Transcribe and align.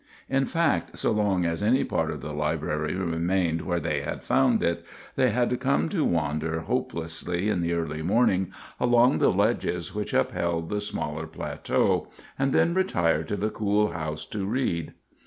In 0.27 0.47
fact, 0.47 0.97
so 0.97 1.11
long 1.11 1.45
as 1.45 1.61
any 1.61 1.83
part 1.83 2.09
of 2.09 2.21
the 2.21 2.33
library 2.33 2.95
remained 2.95 3.61
where 3.61 3.79
they 3.79 4.01
had 4.01 4.23
found 4.23 4.63
it, 4.63 4.83
they 5.15 5.29
had 5.29 5.59
come 5.59 5.89
to 5.89 6.03
wander 6.03 6.61
hopelessly 6.61 7.49
in 7.49 7.61
the 7.61 7.73
early 7.73 8.01
morning 8.01 8.51
along 8.79 9.19
the 9.19 9.31
ledges 9.31 9.93
which 9.93 10.15
upheld 10.15 10.69
the 10.71 10.81
smaller 10.81 11.27
plateau, 11.27 12.07
and 12.39 12.51
then 12.51 12.73
retire 12.73 13.23
to 13.25 13.35
the 13.35 13.51
cool 13.51 13.91
house 13.91 14.25
to 14.29 14.43
read. 14.47 14.95